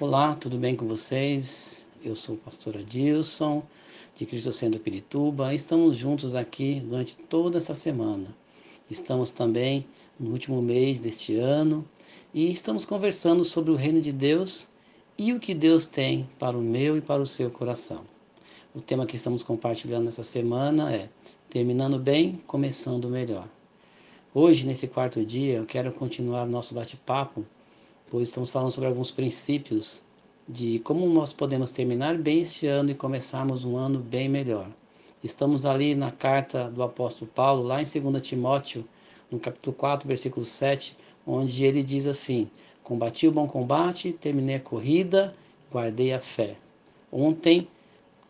Olá, 0.00 0.36
tudo 0.36 0.56
bem 0.58 0.76
com 0.76 0.86
vocês? 0.86 1.84
Eu 2.04 2.14
sou 2.14 2.36
o 2.36 2.38
pastor 2.38 2.76
Adilson, 2.76 3.64
de 4.14 4.26
Cristo 4.26 4.52
Centro 4.52 4.78
Pirituba. 4.78 5.52
Estamos 5.52 5.98
juntos 5.98 6.36
aqui 6.36 6.78
durante 6.86 7.16
toda 7.16 7.58
essa 7.58 7.74
semana. 7.74 8.32
Estamos 8.88 9.32
também 9.32 9.84
no 10.16 10.30
último 10.30 10.62
mês 10.62 11.00
deste 11.00 11.34
ano 11.34 11.84
e 12.32 12.48
estamos 12.48 12.86
conversando 12.86 13.42
sobre 13.42 13.72
o 13.72 13.74
reino 13.74 14.00
de 14.00 14.12
Deus 14.12 14.68
e 15.18 15.32
o 15.32 15.40
que 15.40 15.52
Deus 15.52 15.84
tem 15.86 16.30
para 16.38 16.56
o 16.56 16.62
meu 16.62 16.96
e 16.96 17.00
para 17.00 17.20
o 17.20 17.26
seu 17.26 17.50
coração. 17.50 18.04
O 18.72 18.80
tema 18.80 19.04
que 19.04 19.16
estamos 19.16 19.42
compartilhando 19.42 20.06
essa 20.06 20.22
semana 20.22 20.94
é 20.94 21.08
Terminando 21.50 21.98
bem, 21.98 22.34
começando 22.46 23.08
melhor. 23.08 23.48
Hoje, 24.32 24.64
nesse 24.64 24.86
quarto 24.86 25.24
dia, 25.24 25.54
eu 25.54 25.66
quero 25.66 25.90
continuar 25.90 26.46
nosso 26.46 26.72
bate-papo 26.72 27.44
pois 28.10 28.28
estamos 28.28 28.50
falando 28.50 28.70
sobre 28.70 28.88
alguns 28.88 29.10
princípios 29.10 30.02
de 30.48 30.78
como 30.80 31.06
nós 31.08 31.32
podemos 31.32 31.70
terminar 31.70 32.16
bem 32.16 32.40
este 32.40 32.66
ano 32.66 32.90
e 32.90 32.94
começarmos 32.94 33.64
um 33.64 33.76
ano 33.76 33.98
bem 33.98 34.28
melhor. 34.28 34.68
Estamos 35.22 35.66
ali 35.66 35.94
na 35.94 36.10
carta 36.10 36.70
do 36.70 36.82
apóstolo 36.82 37.30
Paulo, 37.34 37.62
lá 37.62 37.82
em 37.82 37.84
2 37.84 38.26
Timóteo, 38.26 38.84
no 39.30 39.38
capítulo 39.38 39.76
4, 39.76 40.08
versículo 40.08 40.46
7, 40.46 40.96
onde 41.26 41.64
ele 41.64 41.82
diz 41.82 42.06
assim: 42.06 42.50
Combati 42.82 43.28
o 43.28 43.32
bom 43.32 43.46
combate, 43.46 44.12
terminei 44.12 44.56
a 44.56 44.60
corrida, 44.60 45.34
guardei 45.70 46.14
a 46.14 46.20
fé. 46.20 46.56
Ontem 47.12 47.68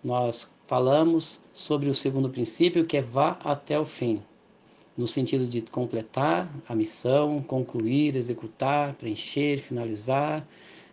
nós 0.03 0.57
falamos 0.65 1.43
sobre 1.53 1.89
o 1.89 1.95
segundo 1.95 2.31
princípio, 2.31 2.85
que 2.85 2.97
é 2.97 3.03
vá 3.03 3.39
até 3.45 3.79
o 3.79 3.85
fim 3.85 4.23
no 4.99 5.07
sentido 5.07 5.47
de 5.47 5.63
completar 5.63 6.51
a 6.69 6.75
missão, 6.75 7.41
concluir, 7.41 8.17
executar, 8.17 8.95
preencher, 8.95 9.59
finalizar, 9.59 10.45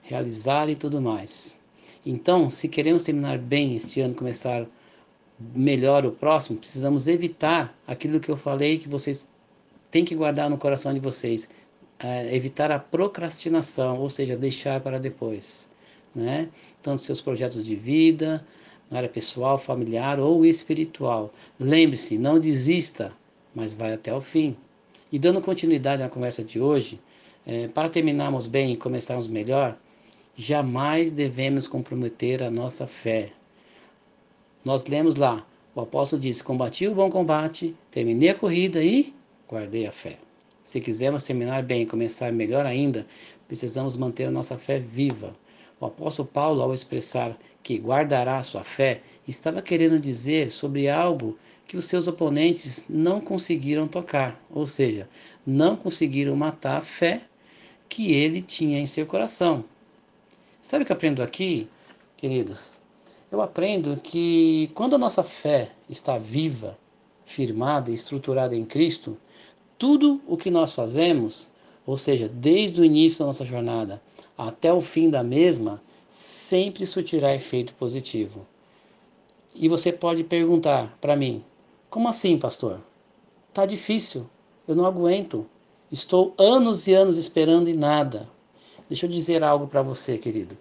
realizar 0.03 0.69
e 0.69 0.75
tudo 0.75 1.01
mais. 1.01 1.57
Então, 2.05 2.47
se 2.47 2.69
queremos 2.69 3.03
terminar 3.03 3.39
bem 3.39 3.75
este 3.75 4.01
ano, 4.01 4.13
começar 4.13 4.67
melhor 5.55 6.05
o 6.05 6.11
próximo, 6.11 6.59
precisamos 6.59 7.07
evitar 7.07 7.75
aquilo 7.87 8.19
que 8.19 8.29
eu 8.29 8.37
falei 8.37 8.77
que 8.77 8.87
vocês 8.87 9.27
têm 9.89 10.05
que 10.05 10.13
guardar 10.13 10.51
no 10.51 10.57
coração 10.57 10.93
de 10.93 10.99
vocês, 10.99 11.49
é, 11.97 12.35
evitar 12.35 12.71
a 12.71 12.77
procrastinação, 12.77 13.99
ou 13.99 14.09
seja, 14.09 14.37
deixar 14.37 14.81
para 14.81 14.99
depois, 14.99 15.71
né? 16.13 16.47
Tanto 16.79 17.01
seus 17.01 17.21
projetos 17.21 17.65
de 17.65 17.75
vida, 17.75 18.45
na 18.91 18.97
área 18.97 19.09
pessoal, 19.09 19.57
familiar 19.57 20.19
ou 20.19 20.45
espiritual. 20.45 21.33
Lembre-se, 21.59 22.19
não 22.19 22.39
desista 22.39 23.11
mas 23.55 23.73
vai 23.73 23.93
até 23.93 24.13
o 24.13 24.21
fim. 24.21 24.55
E 25.11 25.17
dando 25.17 25.41
continuidade 25.41 26.03
à 26.03 26.09
conversa 26.09 26.43
de 26.43 26.59
hoje, 26.59 26.99
é, 27.45 27.67
para 27.69 27.89
terminarmos 27.89 28.47
bem 28.47 28.73
e 28.73 28.77
começarmos 28.77 29.27
melhor, 29.27 29.77
jamais 30.35 31.09
devemos 31.09 31.67
comprometer 31.67 32.43
a 32.43 32.51
nossa 32.51 32.85
fé. 32.85 33.31
Nós 34.63 34.85
lemos 34.85 35.15
lá, 35.15 35.45
o 35.73 35.81
apóstolo 35.81 36.21
disse: 36.21 36.43
Combati 36.43 36.87
o 36.87 36.95
bom 36.95 37.09
combate, 37.09 37.75
terminei 37.89 38.29
a 38.29 38.35
corrida 38.35 38.83
e 38.83 39.13
guardei 39.47 39.87
a 39.87 39.91
fé. 39.91 40.17
Se 40.63 40.81
quisermos 40.81 41.23
terminar 41.23 41.61
bem 41.63 41.83
e 41.83 41.85
começar 41.85 42.31
melhor 42.31 42.65
ainda, 42.65 43.05
precisamos 43.47 43.95
manter 43.95 44.27
a 44.27 44.31
nossa 44.31 44.57
fé 44.57 44.79
viva. 44.79 45.33
O 45.79 45.87
apóstolo 45.87 46.27
Paulo, 46.27 46.61
ao 46.61 46.73
expressar 46.73 47.37
que 47.61 47.77
guardará 47.77 48.37
a 48.37 48.43
sua 48.43 48.63
fé, 48.63 49.01
estava 49.27 49.61
querendo 49.61 49.99
dizer 49.99 50.49
sobre 50.49 50.87
algo 50.87 51.37
que 51.67 51.75
os 51.75 51.85
seus 51.85 52.07
oponentes 52.07 52.85
não 52.87 53.19
conseguiram 53.19 53.87
tocar, 53.87 54.41
ou 54.49 54.65
seja, 54.65 55.09
não 55.45 55.75
conseguiram 55.75 56.35
matar 56.35 56.77
a 56.77 56.81
fé 56.81 57.23
que 57.89 58.13
ele 58.13 58.41
tinha 58.41 58.79
em 58.79 58.85
seu 58.85 59.05
coração. 59.05 59.65
Sabe 60.61 60.83
o 60.83 60.85
que 60.85 60.91
eu 60.91 60.95
aprendo 60.95 61.21
aqui, 61.21 61.69
queridos? 62.15 62.79
Eu 63.29 63.41
aprendo 63.41 63.97
que 63.97 64.71
quando 64.73 64.95
a 64.95 64.99
nossa 64.99 65.23
fé 65.23 65.69
está 65.89 66.17
viva, 66.17 66.77
firmada 67.25 67.91
e 67.91 67.93
estruturada 67.93 68.55
em 68.55 68.63
Cristo, 68.63 69.17
tudo 69.77 70.21
o 70.25 70.37
que 70.37 70.49
nós 70.49 70.73
fazemos, 70.73 71.51
ou 71.85 71.97
seja, 71.97 72.29
desde 72.29 72.79
o 72.79 72.85
início 72.85 73.19
da 73.19 73.25
nossa 73.25 73.43
jornada 73.43 74.01
até 74.37 74.73
o 74.73 74.81
fim 74.81 75.09
da 75.09 75.23
mesma, 75.23 75.81
sempre 76.07 76.85
surtirá 76.85 77.33
efeito 77.33 77.73
positivo. 77.75 78.45
E 79.55 79.69
você 79.69 79.91
pode 79.91 80.23
perguntar 80.23 80.97
para 80.99 81.15
mim: 81.15 81.43
como 81.89 82.09
assim, 82.09 82.37
pastor? 82.37 82.81
Tá 83.53 83.65
difícil, 83.65 84.29
eu 84.67 84.75
não 84.75 84.85
aguento. 84.85 85.45
Estou 85.91 86.33
anos 86.37 86.87
e 86.87 86.93
anos 86.93 87.17
esperando 87.17 87.69
e 87.69 87.73
nada. 87.73 88.29
Deixa 88.89 89.05
eu 89.05 89.09
dizer 89.09 89.43
algo 89.43 89.67
para 89.67 89.81
você, 89.81 90.17
querido. 90.17 90.57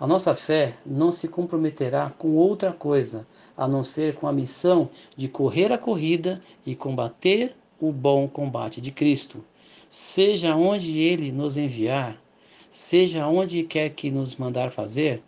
A 0.00 0.06
nossa 0.06 0.34
fé 0.34 0.78
não 0.86 1.10
se 1.10 1.28
comprometerá 1.28 2.10
com 2.16 2.36
outra 2.36 2.72
coisa 2.72 3.26
a 3.56 3.66
não 3.66 3.82
ser 3.82 4.14
com 4.14 4.28
a 4.28 4.32
missão 4.32 4.88
de 5.16 5.28
correr 5.28 5.72
a 5.72 5.78
corrida 5.78 6.40
e 6.64 6.74
combater 6.74 7.54
o 7.80 7.90
bom 7.92 8.28
combate 8.28 8.80
de 8.80 8.92
Cristo. 8.92 9.44
Seja 9.90 10.54
onde 10.54 10.98
ele 11.00 11.32
nos 11.32 11.56
enviar, 11.56 12.20
seja 12.70 13.26
onde 13.26 13.62
quer 13.62 13.90
que 13.90 14.10
nos 14.10 14.36
mandar 14.36 14.70
fazer, 14.70 15.22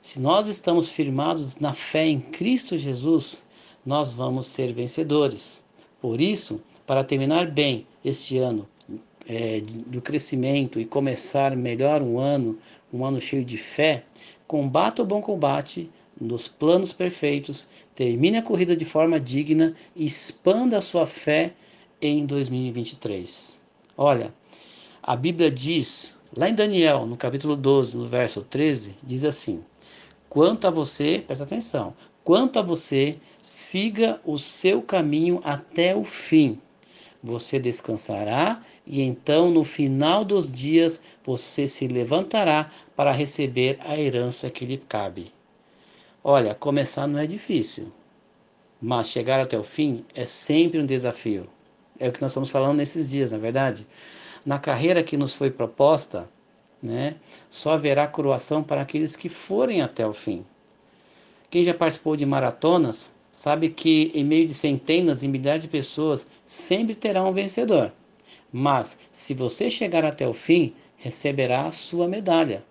se 0.00 0.18
nós 0.18 0.48
estamos 0.48 0.88
firmados 0.88 1.56
na 1.56 1.72
fé 1.72 2.06
em 2.06 2.20
Cristo 2.20 2.76
Jesus, 2.78 3.44
nós 3.84 4.12
vamos 4.12 4.46
ser 4.46 4.72
vencedores. 4.72 5.62
Por 6.00 6.20
isso, 6.20 6.60
para 6.86 7.04
terminar 7.04 7.50
bem 7.50 7.86
este 8.04 8.38
ano 8.38 8.66
é, 9.28 9.60
do 9.60 10.00
crescimento 10.00 10.80
e 10.80 10.84
começar 10.84 11.54
melhor 11.54 12.02
um 12.02 12.18
ano, 12.18 12.58
um 12.92 13.04
ano 13.04 13.20
cheio 13.20 13.44
de 13.44 13.58
fé, 13.58 14.04
combata 14.46 15.02
o 15.02 15.06
bom 15.06 15.20
combate 15.20 15.90
nos 16.20 16.48
planos 16.48 16.92
perfeitos, 16.92 17.68
termine 17.94 18.38
a 18.38 18.42
corrida 18.42 18.76
de 18.76 18.84
forma 18.84 19.18
digna 19.18 19.74
e 19.96 20.04
expanda 20.04 20.78
a 20.78 20.82
sua 20.82 21.06
fé 21.06 21.54
em 22.00 22.26
2023. 22.26 23.64
Olha, 23.96 24.34
a 25.02 25.16
Bíblia 25.16 25.50
diz, 25.50 26.18
lá 26.36 26.48
em 26.48 26.54
Daniel, 26.54 27.06
no 27.06 27.16
capítulo 27.16 27.56
12, 27.56 27.96
no 27.96 28.06
verso 28.06 28.42
13, 28.42 28.96
diz 29.02 29.24
assim: 29.24 29.62
Quanto 30.28 30.66
a 30.66 30.70
você, 30.70 31.22
presta 31.26 31.44
atenção, 31.44 31.94
quanto 32.22 32.58
a 32.58 32.62
você, 32.62 33.18
siga 33.42 34.20
o 34.24 34.38
seu 34.38 34.82
caminho 34.82 35.40
até 35.42 35.94
o 35.94 36.04
fim. 36.04 36.58
Você 37.22 37.58
descansará 37.58 38.62
e 38.86 39.02
então 39.02 39.50
no 39.50 39.62
final 39.62 40.24
dos 40.24 40.50
dias 40.50 41.02
você 41.22 41.68
se 41.68 41.86
levantará 41.86 42.70
para 42.96 43.12
receber 43.12 43.78
a 43.80 43.98
herança 43.98 44.48
que 44.48 44.64
lhe 44.64 44.78
cabe. 44.78 45.30
Olha, 46.24 46.54
começar 46.54 47.06
não 47.06 47.18
é 47.18 47.26
difícil, 47.26 47.92
mas 48.80 49.08
chegar 49.08 49.40
até 49.40 49.58
o 49.58 49.62
fim 49.62 50.04
é 50.14 50.24
sempre 50.24 50.80
um 50.80 50.86
desafio. 50.86 51.46
É 52.00 52.08
o 52.08 52.12
que 52.12 52.22
nós 52.22 52.30
estamos 52.30 52.48
falando 52.48 52.78
nesses 52.78 53.06
dias, 53.06 53.30
na 53.30 53.36
é 53.36 53.40
verdade. 53.40 53.86
Na 54.44 54.58
carreira 54.58 55.02
que 55.02 55.18
nos 55.18 55.34
foi 55.34 55.50
proposta, 55.50 56.30
né, 56.82 57.16
só 57.50 57.72
haverá 57.72 58.06
coroação 58.06 58.62
para 58.62 58.80
aqueles 58.80 59.14
que 59.14 59.28
forem 59.28 59.82
até 59.82 60.06
o 60.06 60.14
fim. 60.14 60.42
Quem 61.50 61.62
já 61.62 61.74
participou 61.74 62.16
de 62.16 62.24
maratonas 62.24 63.14
sabe 63.30 63.68
que 63.68 64.10
em 64.14 64.24
meio 64.24 64.46
de 64.46 64.54
centenas 64.54 65.22
e 65.22 65.28
milhares 65.28 65.60
de 65.60 65.68
pessoas 65.68 66.28
sempre 66.46 66.94
terá 66.94 67.22
um 67.22 67.34
vencedor. 67.34 67.92
Mas 68.50 68.98
se 69.12 69.34
você 69.34 69.70
chegar 69.70 70.04
até 70.04 70.26
o 70.26 70.32
fim, 70.32 70.74
receberá 70.96 71.66
a 71.66 71.72
sua 71.72 72.08
medalha. 72.08 72.64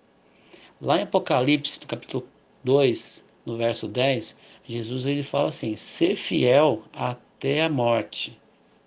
Lá 0.81 0.97
em 0.97 1.03
Apocalipse, 1.03 1.79
no 1.81 1.87
capítulo 1.87 2.27
2, 2.63 3.25
no 3.45 3.55
verso 3.55 3.87
10, 3.87 4.37
Jesus 4.67 5.05
ele 5.05 5.23
fala 5.23 5.49
assim: 5.49 5.75
"Ser 5.75 6.15
fiel 6.15 6.83
até 6.93 7.63
a 7.63 7.69
morte", 7.69 8.39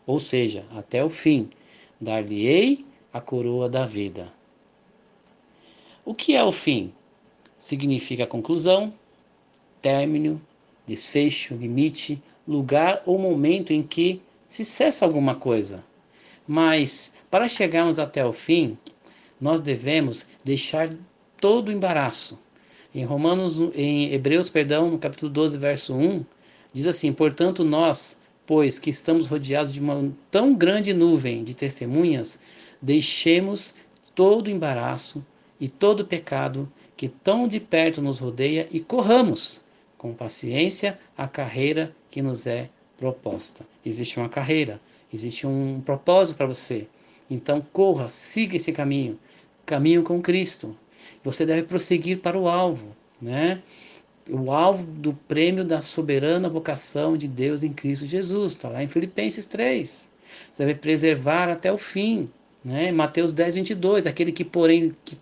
ou 0.07 0.19
seja, 0.21 0.65
até 0.75 1.05
o 1.05 1.11
fim. 1.11 1.49
Dar-lhe-ei 2.01 2.85
a 3.13 3.21
coroa 3.21 3.69
da 3.69 3.87
vida. 3.87 4.33
O 6.05 6.15
que 6.15 6.35
é 6.35 6.43
o 6.43 6.51
fim? 6.51 6.93
Significa 7.59 8.27
conclusão, 8.27 8.93
término, 9.81 10.41
desfecho, 10.87 11.55
limite, 11.55 12.21
lugar 12.47 13.03
ou 13.07 13.19
momento 13.19 13.73
em 13.73 13.83
que 13.83 14.21
se 14.49 14.65
cessa 14.65 15.05
alguma 15.05 15.35
coisa. 15.35 15.85
Mas 16.47 17.13
para 17.31 17.49
chegarmos 17.49 17.99
até 17.99 18.25
o 18.25 18.33
fim, 18.33 18.77
nós 19.41 19.61
devemos 19.61 20.27
deixar 20.45 20.93
todo 21.41 21.69
o 21.69 21.73
embaraço. 21.73 22.39
Em 22.95 23.05
Romanos, 23.05 23.59
em 23.75 24.13
Hebreus, 24.13 24.51
perdão, 24.51 24.91
no 24.91 24.99
capítulo 24.99 25.33
12, 25.33 25.59
verso 25.59 25.95
1, 25.95 26.25
diz 26.73 26.87
assim: 26.87 27.13
"Portanto, 27.13 27.65
nós, 27.65 28.21
pois 28.47 28.79
que 28.79 28.91
estamos 28.91 29.27
rodeados 29.27 29.73
de 29.73 29.81
uma 29.81 30.13
tão 30.31 30.55
grande 30.55 30.93
nuvem 30.93 31.45
de 31.45 31.55
testemunhas, 31.55 32.41
deixemos 32.81 33.75
todo 34.15 34.51
embaraço 34.51 35.25
e 35.61 35.69
todo 35.69 36.05
pecado 36.05 36.71
que 36.97 37.09
tão 37.09 37.49
de 37.49 37.61
perto 37.61 38.03
nos 38.03 38.19
rodeia 38.19 38.69
e 38.71 38.81
corramos 38.81 39.63
com 39.97 40.13
paciência 40.13 40.99
a 41.17 41.29
carreira 41.29 41.95
que 42.11 42.21
nos 42.21 42.47
é 42.47 42.69
proposta. 42.97 43.67
Existe 43.85 44.19
uma 44.19 44.29
carreira, 44.29 44.81
existe 45.13 45.47
um 45.47 45.81
propósito 45.81 46.37
para 46.37 46.47
você. 46.47 46.89
Então 47.31 47.65
corra, 47.73 48.09
siga 48.09 48.57
esse 48.57 48.73
caminho, 48.73 49.19
caminho 49.65 50.03
com 50.03 50.21
Cristo. 50.21 50.77
Você 51.23 51.47
deve 51.47 51.63
prosseguir 51.63 52.19
para 52.19 52.39
o 52.39 52.49
alvo, 52.49 52.97
né? 53.21 53.63
O 54.31 54.53
alvo 54.53 54.87
do 54.87 55.13
prêmio 55.13 55.65
da 55.65 55.83
soberana 55.83 56.49
vocação 56.49 57.17
de 57.17 57.27
Deus 57.27 57.63
em 57.63 57.73
Cristo 57.73 58.07
Jesus, 58.07 58.53
está 58.53 58.69
lá 58.69 58.83
em 58.83 58.89
Filipenses 58.89 59.47
3. 59.47 60.09
Você 60.53 60.65
deve 60.65 60.79
preservar 60.79 61.49
até 61.49 61.73
o 61.73 61.77
fim, 61.77 62.29
né? 62.65 62.93
Mateus 62.93 63.35
10, 63.35 63.57
22. 63.57 64.07
Aquele 64.07 64.33
que, 64.33 64.45
porém, 64.45 64.93
que 65.05 65.17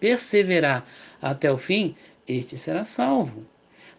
perseverar 0.00 0.86
até 1.20 1.52
o 1.52 1.56
fim, 1.56 1.94
este 2.26 2.56
será 2.56 2.84
salvo. 2.84 3.46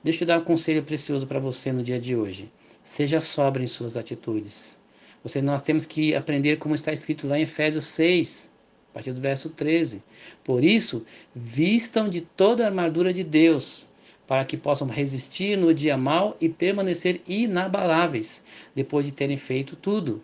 Deixa 0.03 0.23
eu 0.23 0.27
dar 0.27 0.39
um 0.39 0.43
conselho 0.43 0.81
precioso 0.81 1.27
para 1.27 1.39
você 1.39 1.71
no 1.71 1.83
dia 1.83 1.99
de 1.99 2.15
hoje. 2.15 2.51
Seja 2.81 3.21
sobra 3.21 3.61
em 3.61 3.67
suas 3.67 3.97
atitudes. 3.97 4.79
Você, 5.23 5.41
nós 5.41 5.61
temos 5.61 5.85
que 5.85 6.15
aprender 6.15 6.57
como 6.57 6.73
está 6.73 6.93
escrito 6.93 7.27
lá 7.27 7.37
em 7.37 7.41
Efésios 7.43 7.85
6, 7.85 8.49
a 8.89 8.93
partir 8.93 9.11
do 9.11 9.21
verso 9.21 9.49
13. 9.49 10.01
Por 10.43 10.63
isso, 10.63 11.05
vistam 11.35 12.09
de 12.09 12.21
toda 12.21 12.63
a 12.63 12.67
armadura 12.67 13.13
de 13.13 13.23
Deus, 13.23 13.88
para 14.29 14.45
que 14.45 14.55
possam 14.55 14.87
resistir 14.87 15.57
no 15.57 15.73
dia 15.73 15.97
mau 15.97 16.37
e 16.39 16.47
permanecer 16.47 17.19
inabaláveis, 17.27 18.43
depois 18.75 19.03
de 19.03 19.11
terem 19.11 19.37
feito 19.37 19.75
tudo. 19.75 20.23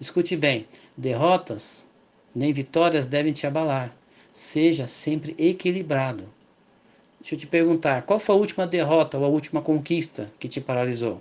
Escute 0.00 0.36
bem: 0.36 0.68
derrotas 0.96 1.88
nem 2.32 2.52
vitórias 2.52 3.08
devem 3.08 3.32
te 3.32 3.44
abalar. 3.44 3.92
Seja 4.30 4.86
sempre 4.86 5.34
equilibrado. 5.36 6.32
Deixa 7.18 7.34
eu 7.34 7.38
te 7.40 7.48
perguntar: 7.48 8.02
qual 8.02 8.20
foi 8.20 8.36
a 8.36 8.38
última 8.38 8.68
derrota 8.68 9.18
ou 9.18 9.24
a 9.24 9.28
última 9.28 9.60
conquista 9.60 10.32
que 10.38 10.46
te 10.46 10.60
paralisou? 10.60 11.20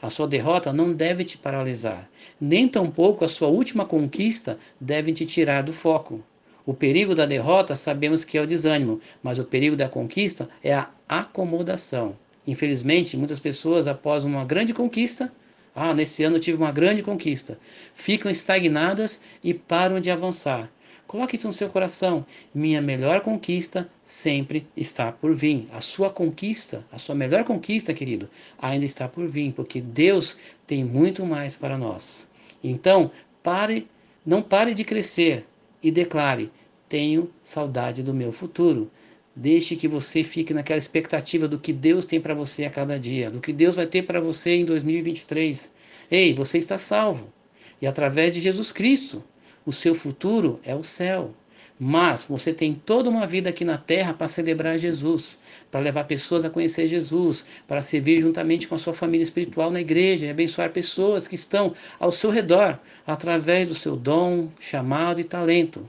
A 0.00 0.08
sua 0.08 0.26
derrota 0.26 0.72
não 0.72 0.94
deve 0.94 1.24
te 1.24 1.36
paralisar, 1.36 2.08
nem 2.40 2.66
tampouco 2.66 3.22
a 3.22 3.28
sua 3.28 3.48
última 3.48 3.84
conquista 3.84 4.58
deve 4.80 5.12
te 5.12 5.26
tirar 5.26 5.62
do 5.62 5.74
foco. 5.74 6.24
O 6.64 6.72
perigo 6.72 7.14
da 7.14 7.26
derrota 7.26 7.74
sabemos 7.74 8.24
que 8.24 8.38
é 8.38 8.42
o 8.42 8.46
desânimo, 8.46 9.00
mas 9.22 9.38
o 9.38 9.44
perigo 9.44 9.74
da 9.74 9.88
conquista 9.88 10.48
é 10.62 10.72
a 10.72 10.88
acomodação. 11.08 12.16
Infelizmente, 12.46 13.16
muitas 13.16 13.40
pessoas, 13.40 13.86
após 13.86 14.24
uma 14.24 14.44
grande 14.44 14.72
conquista, 14.72 15.32
ah, 15.74 15.94
nesse 15.94 16.22
ano 16.22 16.36
eu 16.36 16.40
tive 16.40 16.58
uma 16.58 16.70
grande 16.70 17.02
conquista, 17.02 17.58
ficam 17.94 18.30
estagnadas 18.30 19.22
e 19.42 19.54
param 19.54 20.00
de 20.00 20.10
avançar. 20.10 20.70
Coloque 21.06 21.36
isso 21.36 21.46
no 21.46 21.52
seu 21.52 21.68
coração. 21.68 22.24
Minha 22.54 22.80
melhor 22.80 23.20
conquista 23.20 23.88
sempre 24.04 24.66
está 24.76 25.12
por 25.12 25.34
vir. 25.34 25.68
A 25.72 25.80
sua 25.80 26.10
conquista, 26.10 26.84
a 26.90 26.98
sua 26.98 27.14
melhor 27.14 27.44
conquista, 27.44 27.92
querido, 27.92 28.30
ainda 28.58 28.84
está 28.84 29.08
por 29.08 29.26
vir, 29.26 29.52
porque 29.52 29.80
Deus 29.80 30.36
tem 30.66 30.84
muito 30.84 31.26
mais 31.26 31.54
para 31.54 31.76
nós. 31.76 32.28
Então, 32.62 33.10
pare, 33.42 33.88
não 34.24 34.40
pare 34.40 34.74
de 34.74 34.84
crescer 34.84 35.44
e 35.82 35.90
declare: 35.90 36.50
tenho 36.88 37.30
saudade 37.42 38.02
do 38.02 38.14
meu 38.14 38.30
futuro. 38.32 38.90
Deixe 39.34 39.76
que 39.76 39.88
você 39.88 40.22
fique 40.22 40.52
naquela 40.52 40.78
expectativa 40.78 41.48
do 41.48 41.58
que 41.58 41.72
Deus 41.72 42.04
tem 42.04 42.20
para 42.20 42.34
você 42.34 42.66
a 42.66 42.70
cada 42.70 43.00
dia, 43.00 43.30
do 43.30 43.40
que 43.40 43.50
Deus 43.50 43.76
vai 43.76 43.86
ter 43.86 44.02
para 44.02 44.20
você 44.20 44.56
em 44.56 44.64
2023. 44.66 45.72
Ei, 46.10 46.34
você 46.34 46.58
está 46.58 46.76
salvo. 46.76 47.32
E 47.80 47.86
através 47.86 48.34
de 48.34 48.40
Jesus 48.42 48.72
Cristo, 48.72 49.24
o 49.64 49.72
seu 49.72 49.94
futuro 49.94 50.60
é 50.62 50.74
o 50.74 50.82
céu. 50.82 51.34
Mas 51.78 52.24
você 52.24 52.52
tem 52.52 52.74
toda 52.74 53.10
uma 53.10 53.26
vida 53.26 53.50
aqui 53.50 53.64
na 53.64 53.76
terra 53.76 54.14
para 54.14 54.28
celebrar 54.28 54.78
Jesus, 54.78 55.38
para 55.70 55.80
levar 55.80 56.04
pessoas 56.04 56.44
a 56.44 56.50
conhecer 56.50 56.86
Jesus, 56.86 57.44
para 57.66 57.82
servir 57.82 58.20
juntamente 58.20 58.68
com 58.68 58.74
a 58.74 58.78
sua 58.78 58.94
família 58.94 59.24
espiritual 59.24 59.70
na 59.70 59.80
igreja 59.80 60.26
e 60.26 60.30
abençoar 60.30 60.70
pessoas 60.70 61.26
que 61.26 61.34
estão 61.34 61.72
ao 61.98 62.12
seu 62.12 62.30
redor 62.30 62.78
através 63.06 63.66
do 63.66 63.74
seu 63.74 63.96
dom, 63.96 64.50
chamado 64.60 65.20
e 65.20 65.24
talento. 65.24 65.88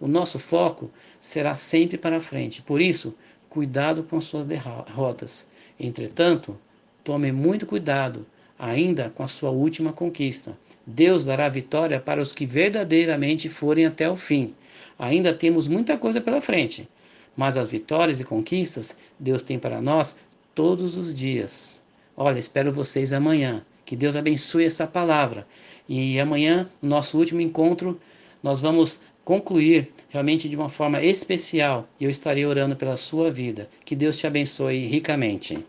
O 0.00 0.08
nosso 0.08 0.38
foco 0.38 0.90
será 1.20 1.56
sempre 1.56 1.98
para 1.98 2.20
frente. 2.20 2.62
Por 2.62 2.80
isso, 2.80 3.14
cuidado 3.48 4.02
com 4.02 4.20
suas 4.20 4.46
derrotas. 4.46 5.48
Entretanto, 5.78 6.58
tome 7.02 7.32
muito 7.32 7.66
cuidado 7.66 8.26
ainda 8.58 9.10
com 9.10 9.22
a 9.22 9.28
sua 9.28 9.50
última 9.50 9.92
conquista. 9.92 10.58
Deus 10.86 11.24
dará 11.24 11.48
vitória 11.48 12.00
para 12.00 12.20
os 12.20 12.32
que 12.32 12.46
verdadeiramente 12.46 13.48
forem 13.48 13.86
até 13.86 14.08
o 14.08 14.16
fim. 14.16 14.54
Ainda 14.98 15.32
temos 15.32 15.66
muita 15.66 15.96
coisa 15.96 16.20
pela 16.20 16.40
frente, 16.40 16.88
mas 17.36 17.56
as 17.56 17.68
vitórias 17.68 18.20
e 18.20 18.24
conquistas 18.24 18.98
Deus 19.18 19.42
tem 19.42 19.58
para 19.58 19.80
nós 19.80 20.16
todos 20.54 20.96
os 20.96 21.12
dias. 21.12 21.82
Olha, 22.16 22.38
espero 22.38 22.72
vocês 22.72 23.12
amanhã. 23.12 23.64
Que 23.84 23.96
Deus 23.96 24.16
abençoe 24.16 24.64
esta 24.64 24.86
palavra. 24.86 25.46
E 25.88 26.18
amanhã, 26.18 26.68
no 26.80 26.88
nosso 26.88 27.18
último 27.18 27.40
encontro, 27.40 28.00
nós 28.42 28.60
vamos 28.60 29.00
concluir 29.24 29.90
realmente 30.08 30.48
de 30.48 30.56
uma 30.56 30.68
forma 30.68 31.02
especial 31.02 31.88
e 31.98 32.04
eu 32.04 32.10
estarei 32.10 32.46
orando 32.46 32.76
pela 32.76 32.96
sua 32.96 33.30
vida. 33.30 33.68
Que 33.84 33.96
Deus 33.96 34.18
te 34.18 34.26
abençoe 34.26 34.86
ricamente. 34.86 35.64